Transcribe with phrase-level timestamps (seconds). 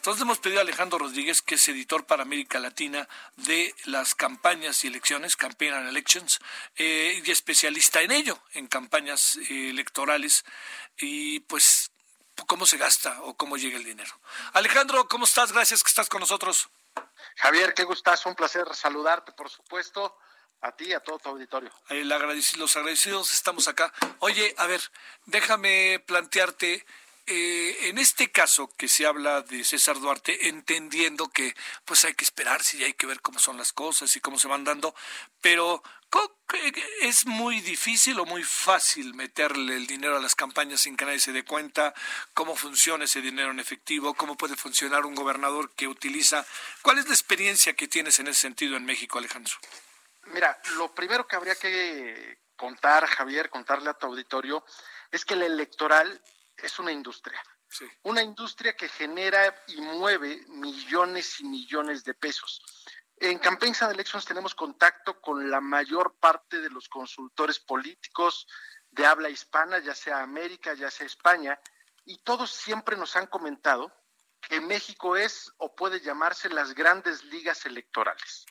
[0.00, 4.82] Entonces hemos pedido a Alejandro Rodríguez, que es editor para América Latina de las campañas
[4.82, 6.40] y elecciones, Campaign and Elections,
[6.76, 10.46] eh, y especialista en ello, en campañas eh, electorales,
[10.96, 11.90] y pues
[12.46, 14.10] cómo se gasta o cómo llega el dinero.
[14.54, 15.52] Alejandro, ¿cómo estás?
[15.52, 16.70] Gracias que estás con nosotros.
[17.36, 20.16] Javier, qué gustazo, un placer saludarte, por supuesto,
[20.62, 21.70] a ti y a todo tu auditorio.
[21.90, 23.92] El agradecido, los agradecidos estamos acá.
[24.20, 24.80] Oye, a ver,
[25.26, 26.86] déjame plantearte,
[27.26, 31.54] eh, en este caso que se habla de César Duarte, entendiendo que
[31.84, 34.48] pues hay que esperar, si hay que ver cómo son las cosas y cómo se
[34.48, 34.94] van dando,
[35.40, 35.82] pero
[37.02, 41.20] ¿es muy difícil o muy fácil meterle el dinero a las campañas sin que nadie
[41.20, 41.94] se dé cuenta?
[42.34, 44.14] ¿Cómo funciona ese dinero en efectivo?
[44.14, 46.44] ¿Cómo puede funcionar un gobernador que utiliza?
[46.82, 49.54] ¿Cuál es la experiencia que tienes en ese sentido en México, Alejandro?
[50.26, 54.64] Mira, lo primero que habría que contar, Javier, contarle a tu auditorio,
[55.10, 56.20] es que el electoral
[56.62, 57.42] es una industria.
[58.02, 62.60] Una industria que genera y mueve millones y millones de pesos.
[63.16, 68.46] En Campaigns and Elections tenemos contacto con la mayor parte de los consultores políticos
[68.90, 71.60] de habla hispana, ya sea América, ya sea España,
[72.04, 73.92] y todos siempre nos han comentado
[74.40, 78.46] que México es o puede llamarse las grandes ligas electorales.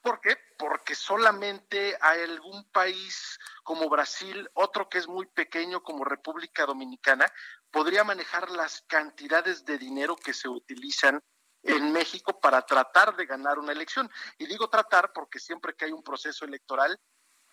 [0.00, 0.36] ¿Por qué?
[0.58, 7.26] Porque solamente hay algún país como Brasil, otro que es muy pequeño como República Dominicana,
[7.70, 11.22] podría manejar las cantidades de dinero que se utilizan
[11.62, 14.10] en México para tratar de ganar una elección.
[14.38, 16.98] Y digo tratar porque siempre que hay un proceso electoral,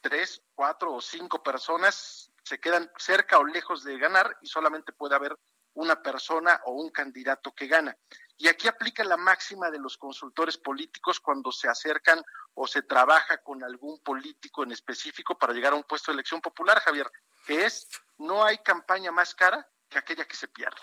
[0.02, 5.16] tres, cuatro o cinco personas se quedan cerca o lejos de ganar y solamente puede
[5.16, 5.36] haber
[5.80, 7.96] una persona o un candidato que gana.
[8.38, 12.22] Y aquí aplica la máxima de los consultores políticos cuando se acercan
[12.54, 16.42] o se trabaja con algún político en específico para llegar a un puesto de elección
[16.42, 17.10] popular, Javier,
[17.46, 20.82] que es no hay campaña más cara que aquella que se pierde.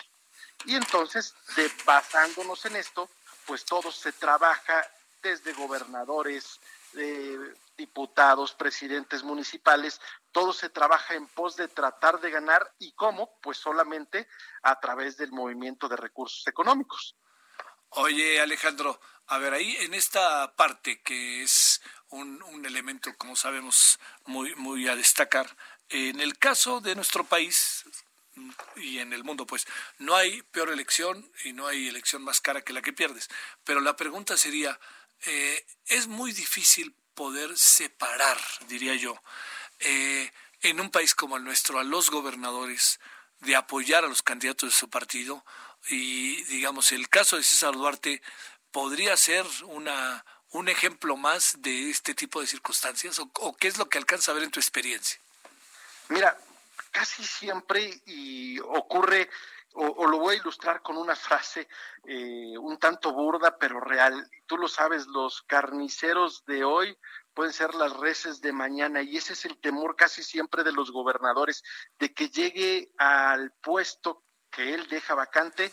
[0.65, 1.35] Y entonces,
[1.85, 3.09] basándonos en esto,
[3.45, 4.83] pues todo se trabaja
[5.21, 6.59] desde gobernadores,
[6.95, 10.01] eh, diputados, presidentes municipales,
[10.31, 14.27] todo se trabaja en pos de tratar de ganar y cómo, pues solamente
[14.63, 17.15] a través del movimiento de recursos económicos.
[17.89, 24.55] Oye, Alejandro, a ver, ahí en esta parte que es un, elemento, como sabemos, muy,
[24.55, 25.55] muy a destacar,
[25.89, 27.85] en el caso de nuestro país,
[28.75, 29.65] y en el mundo, pues
[29.97, 33.29] no hay peor elección y no hay elección más cara que la que pierdes.
[33.63, 34.79] Pero la pregunta sería,
[35.25, 39.19] eh, es muy difícil poder separar, diría yo,
[39.79, 42.99] eh, en un país como el nuestro, a los gobernadores
[43.39, 45.43] de apoyar a los candidatos de su partido
[45.89, 48.21] y, digamos, el caso de César Duarte
[48.71, 53.77] podría ser una un ejemplo más de este tipo de circunstancias o, o qué es
[53.77, 55.19] lo que alcanza a ver en tu experiencia?
[56.09, 56.37] Mira,
[56.91, 59.29] casi siempre y ocurre,
[59.79, 61.67] o, lo voy a ilustrar con una frase
[62.03, 64.29] eh, un tanto burda pero real.
[64.47, 66.97] Tú lo sabes, los carniceros de hoy
[67.33, 70.91] pueden ser las reses de mañana y ese es el temor casi siempre de los
[70.91, 71.63] gobernadores,
[71.99, 75.71] de que llegue al puesto que él deja vacante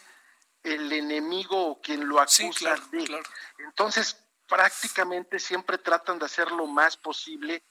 [0.62, 3.22] el enemigo o quien lo acusa de.
[3.58, 7.64] Entonces, prácticamente siempre tratan de hacer lo más posible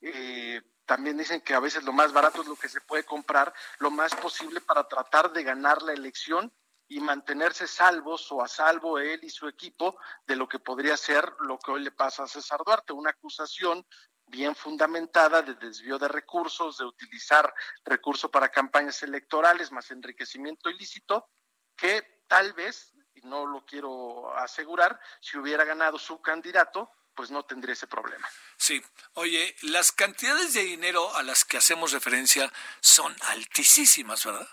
[0.00, 3.54] eh, también dicen que a veces lo más barato es lo que se puede comprar,
[3.78, 6.52] lo más posible para tratar de ganar la elección
[6.88, 9.96] y mantenerse salvos o a salvo él y su equipo
[10.26, 13.86] de lo que podría ser lo que hoy le pasa a César Duarte, una acusación
[14.26, 21.30] bien fundamentada de desvío de recursos, de utilizar recursos para campañas electorales más enriquecimiento ilícito,
[21.76, 27.44] que tal vez, y no lo quiero asegurar, si hubiera ganado su candidato, pues no
[27.44, 28.26] tendría ese problema.
[28.56, 28.82] Sí,
[29.12, 32.50] oye, las cantidades de dinero a las que hacemos referencia
[32.80, 34.48] son altísimas, ¿verdad?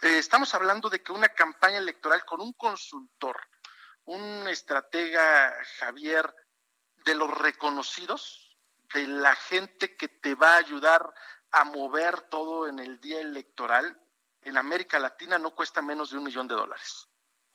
[0.00, 3.38] Eh, estamos hablando de que una campaña electoral con un consultor,
[4.06, 6.34] un estratega, Javier,
[7.04, 8.56] de los reconocidos,
[8.94, 11.12] de la gente que te va a ayudar
[11.50, 14.00] a mover todo en el día electoral,
[14.40, 17.06] en América Latina no cuesta menos de un millón de dólares.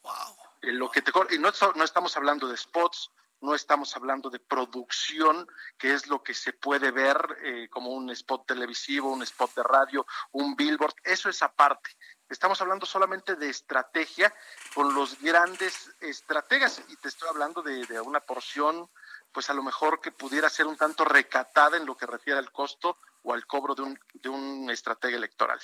[0.03, 0.37] Wow.
[0.61, 3.09] lo que te, y no, no estamos hablando de spots,
[3.41, 5.47] no estamos hablando de producción,
[5.77, 9.63] que es lo que se puede ver eh, como un spot televisivo, un spot de
[9.63, 11.91] radio, un billboard, eso es aparte.
[12.29, 14.33] Estamos hablando solamente de estrategia
[14.73, 18.89] con los grandes estrategas y te estoy hablando de, de una porción
[19.31, 22.51] pues a lo mejor que pudiera ser un tanto recatada en lo que refiere al
[22.51, 25.59] costo o al cobro de un, de un estratega electoral.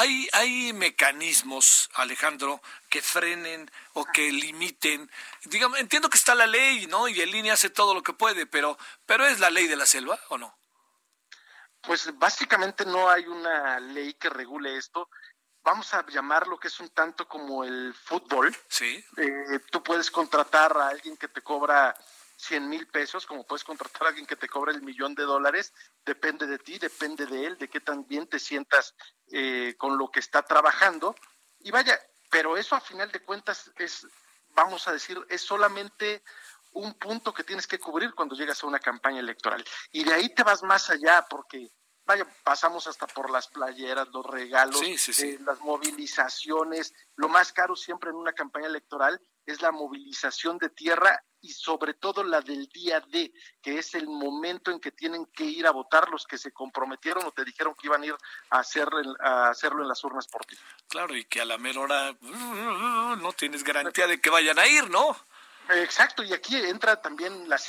[0.00, 5.10] Hay, hay mecanismos, Alejandro, que frenen o que limiten.
[5.46, 7.08] Digamos, entiendo que está la ley, ¿no?
[7.08, 9.86] Y el línea hace todo lo que puede, pero, pero ¿es la ley de la
[9.86, 10.56] selva o no?
[11.80, 15.10] Pues básicamente no hay una ley que regule esto.
[15.64, 18.56] Vamos a llamarlo que es un tanto como el fútbol.
[18.68, 19.04] Sí.
[19.16, 21.96] Eh, tú puedes contratar a alguien que te cobra
[22.38, 25.74] 100 mil pesos, como puedes contratar a alguien que te cobra el millón de dólares,
[26.06, 28.94] depende de ti, depende de él, de qué tan bien te sientas
[29.32, 31.16] eh, con lo que está trabajando.
[31.58, 31.98] Y vaya,
[32.30, 34.06] pero eso a final de cuentas es,
[34.50, 36.22] vamos a decir, es solamente
[36.72, 39.64] un punto que tienes que cubrir cuando llegas a una campaña electoral.
[39.90, 41.72] Y de ahí te vas más allá, porque
[42.08, 46.94] vaya, pasamos hasta por las playeras, los regalos, eh, las movilizaciones.
[47.16, 51.92] Lo más caro siempre en una campaña electoral es la movilización de tierra y sobre
[51.94, 55.70] todo la del día D, que es el momento en que tienen que ir a
[55.70, 58.16] votar los que se comprometieron o te dijeron que iban a ir
[58.50, 58.88] a, hacer,
[59.20, 60.56] a hacerlo en las urnas por ti.
[60.88, 64.88] Claro, y que a la mera hora no tienes garantía de que vayan a ir,
[64.88, 65.14] ¿no?
[65.68, 67.60] Exacto, y aquí entra también la,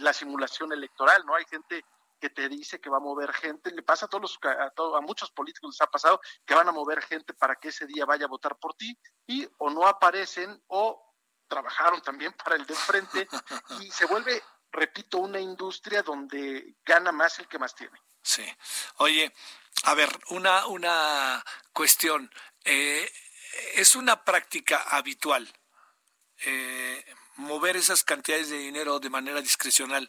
[0.00, 1.34] la simulación electoral, ¿no?
[1.34, 1.82] Hay gente
[2.20, 5.00] que te dice que va a mover gente, le pasa a todos los, a, a,
[5.00, 8.24] muchos políticos les ha pasado que van a mover gente para que ese día vaya
[8.26, 11.14] a votar por ti y o no aparecen o
[11.48, 13.28] trabajaron también para el de enfrente
[13.80, 18.00] y se vuelve, repito, una industria donde gana más el que más tiene.
[18.22, 18.44] Sí.
[18.96, 19.32] Oye,
[19.84, 22.30] a ver, una, una cuestión.
[22.64, 23.08] Eh,
[23.74, 25.50] es una práctica habitual
[26.44, 27.04] eh,
[27.36, 30.08] mover esas cantidades de dinero de manera discrecional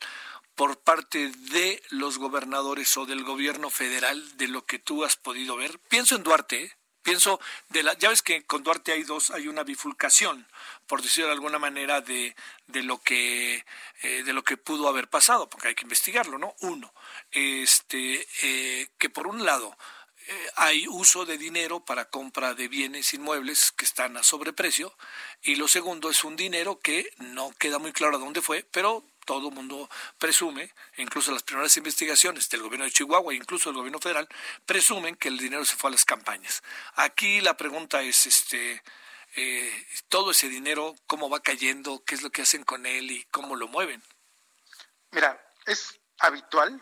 [0.57, 5.55] por parte de los gobernadores o del gobierno federal de lo que tú has podido
[5.55, 5.77] ver.
[5.87, 7.39] Pienso en Duarte, pienso
[7.69, 10.47] de la, ya ves que con Duarte hay dos, hay una bifurcación,
[10.87, 13.63] por decirlo de alguna manera, de, de lo que
[14.01, 16.55] eh, de lo que pudo haber pasado, porque hay que investigarlo, ¿no?
[16.61, 16.91] Uno,
[17.29, 19.77] este, eh, que por un lado
[20.27, 24.97] eh, hay uso de dinero para compra de bienes inmuebles que están a sobreprecio,
[25.43, 29.05] y lo segundo es un dinero que no queda muy claro a dónde fue, pero
[29.27, 33.99] todo el mundo presume, incluso las primeras investigaciones del gobierno de Chihuahua, incluso del gobierno
[33.99, 34.25] federal,
[34.65, 36.63] presumen que el dinero se fue a las campañas.
[36.95, 38.81] Aquí la pregunta es, este,
[39.35, 43.25] eh, todo ese dinero, cómo va cayendo, qué es lo que hacen con él y
[43.25, 44.01] cómo lo mueven.
[45.11, 46.81] Mira, es habitual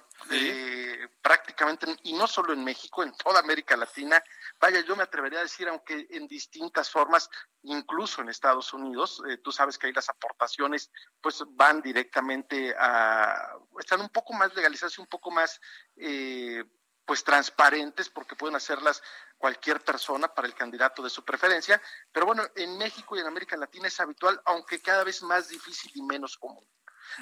[1.21, 4.21] prácticamente, y no solo en México, en toda América Latina,
[4.59, 7.29] vaya, yo me atrevería a decir, aunque en distintas formas,
[7.63, 10.91] incluso en Estados Unidos, eh, tú sabes que ahí las aportaciones
[11.21, 15.59] pues van directamente a, están un poco más legalizadas y un poco más
[15.97, 16.63] eh,
[17.05, 19.01] pues transparentes porque pueden hacerlas
[19.37, 21.81] cualquier persona para el candidato de su preferencia,
[22.11, 25.91] pero bueno, en México y en América Latina es habitual, aunque cada vez más difícil
[25.93, 26.65] y menos común.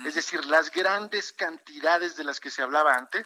[0.06, 3.26] Es decir, las grandes cantidades de las que se hablaba antes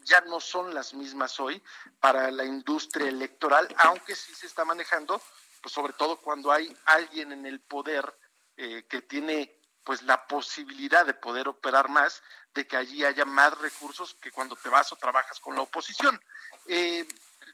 [0.00, 1.62] ya no son las mismas hoy
[2.00, 5.20] para la industria electoral, aunque sí se está manejando,
[5.62, 8.14] pues sobre todo cuando hay alguien en el poder
[8.56, 12.22] eh, que tiene pues la posibilidad de poder operar más,
[12.54, 16.20] de que allí haya más recursos que cuando te vas o trabajas con la oposición.
[16.66, 17.06] Eh,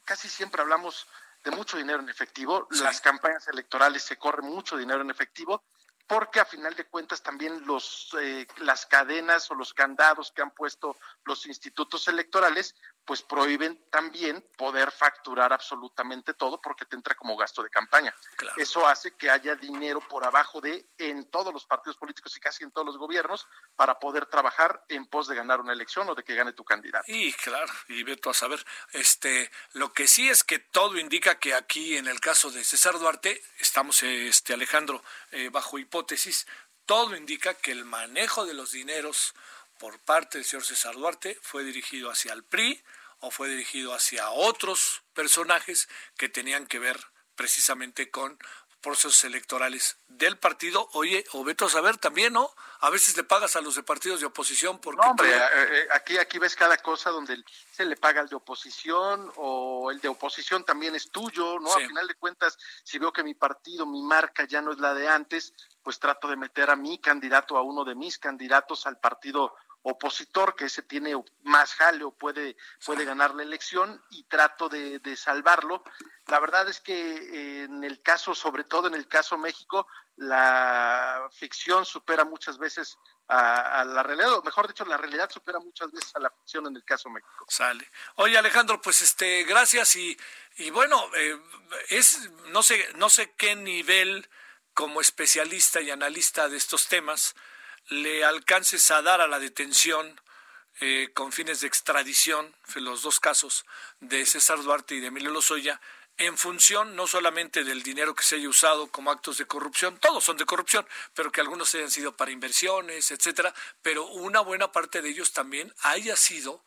[0.05, 1.07] casi siempre hablamos
[1.43, 5.65] de mucho dinero en efectivo, las campañas electorales se corre mucho dinero en efectivo,
[6.11, 10.51] porque a final de cuentas también los eh, las cadenas o los candados que han
[10.51, 12.75] puesto los institutos electorales
[13.11, 18.15] pues prohíben también poder facturar absolutamente todo porque te entra como gasto de campaña.
[18.57, 22.63] Eso hace que haya dinero por abajo de en todos los partidos políticos y casi
[22.63, 26.23] en todos los gobiernos para poder trabajar en pos de ganar una elección o de
[26.23, 27.03] que gane tu candidato.
[27.09, 31.41] Y claro, y ve tú a saber, este, lo que sí es que todo indica
[31.41, 35.03] que aquí en el caso de César Duarte estamos, este, Alejandro,
[35.33, 36.47] eh, bajo hipótesis,
[36.87, 39.35] todo indica que el manejo de los dineros
[39.81, 42.81] por parte del señor César Duarte fue dirigido hacia el PRI
[43.21, 46.99] o fue dirigido hacia otros personajes que tenían que ver
[47.35, 48.39] precisamente con
[48.81, 50.89] procesos electorales del partido.
[50.93, 52.51] Oye, o Beto a saber también, ¿no?
[52.81, 55.03] A veces le pagas a los de partidos de oposición porque...
[55.03, 58.37] No, hombre, eh, eh, aquí, aquí ves cada cosa donde se le paga al de
[58.37, 61.73] oposición o el de oposición también es tuyo, ¿no?
[61.73, 64.95] A final de cuentas, si veo que mi partido, mi marca ya no es la
[64.95, 68.99] de antes, pues trato de meter a mi candidato, a uno de mis candidatos al
[68.99, 74.99] partido opositor, que ese tiene más jaleo, puede, puede ganar la elección y trato de,
[74.99, 75.83] de salvarlo.
[76.27, 81.29] La verdad es que eh, en el caso, sobre todo en el caso México, la
[81.33, 82.99] ficción supera muchas veces
[83.31, 86.77] a, la realidad, o mejor dicho, la realidad supera muchas veces a la ficción en
[86.77, 87.47] el caso México.
[87.49, 87.89] Sale.
[88.17, 90.19] Oye, Alejandro, pues este, gracias y,
[90.57, 91.41] y bueno, eh,
[91.91, 94.29] es no sé, no sé qué nivel
[94.75, 97.37] como especialista y analista de estos temas
[97.89, 100.21] le alcances a dar a la detención
[100.81, 103.67] eh, con fines de extradición, los dos casos
[104.01, 105.81] de César Duarte y de Emilio Lozoya,
[106.17, 110.23] en función no solamente del dinero que se haya usado como actos de corrupción, todos
[110.23, 115.01] son de corrupción, pero que algunos hayan sido para inversiones, etcétera, pero una buena parte
[115.01, 116.63] de ellos también haya sido,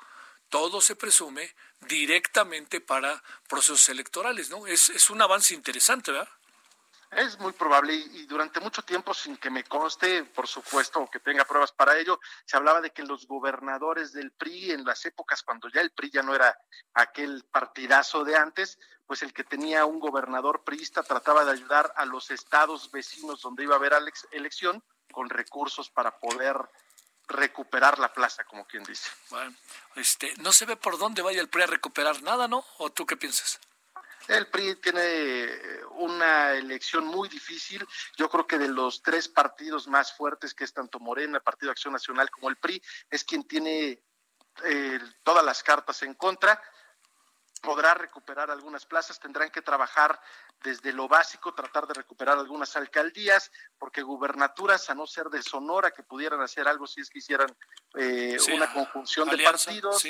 [0.50, 4.65] todo se presume, directamente para procesos electorales, ¿no?
[4.67, 6.29] Es, es un avance interesante, ¿verdad?
[7.15, 11.20] Es muy probable y, durante mucho tiempo, sin que me conste, por supuesto, o que
[11.20, 15.43] tenga pruebas para ello, se hablaba de que los gobernadores del PRI en las épocas
[15.43, 16.58] cuando ya el PRI ya no era
[16.93, 22.05] aquel partidazo de antes, pues el que tenía un gobernador priista trataba de ayudar a
[22.05, 23.93] los estados vecinos donde iba a haber
[24.32, 26.58] elección con recursos para poder
[27.27, 29.10] recuperar la plaza, como quien dice.
[29.29, 29.55] Bueno,
[29.96, 32.65] este, no se ve por dónde vaya el PRI a recuperar nada, ¿no?
[32.77, 33.60] ¿O tú qué piensas?
[34.27, 35.49] El PRI tiene
[35.97, 37.85] una elección muy difícil.
[38.17, 41.93] Yo creo que de los tres partidos más fuertes, que es tanto Morena, Partido Acción
[41.93, 44.01] Nacional, como el PRI, es quien tiene
[44.63, 46.61] eh, todas las cartas en contra
[47.63, 50.20] podrá recuperar algunas plazas, tendrán que trabajar
[50.62, 55.91] desde lo básico, tratar de recuperar algunas alcaldías, porque gubernaturas, a no ser de Sonora,
[55.91, 57.48] que pudieran hacer algo si es que hicieran
[57.96, 60.03] eh, una conjunción de partidos,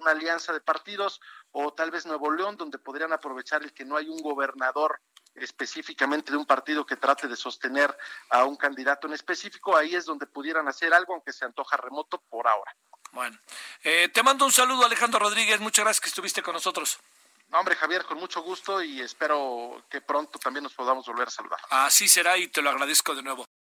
[0.00, 1.20] una alianza de partidos,
[1.52, 4.98] o tal vez Nuevo León, donde podrían aprovechar el que no hay un gobernador
[5.34, 7.96] específicamente de un partido que trate de sostener
[8.30, 12.22] a un candidato en específico, ahí es donde pudieran hacer algo, aunque se antoja remoto
[12.28, 12.74] por ahora.
[13.12, 13.38] Bueno,
[13.82, 15.60] eh, te mando un saludo, Alejandro Rodríguez.
[15.60, 16.98] Muchas gracias que estuviste con nosotros.
[17.48, 21.30] No, hombre, Javier, con mucho gusto y espero que pronto también nos podamos volver a
[21.30, 21.60] saludar.
[21.70, 23.46] Así será y te lo agradezco de nuevo.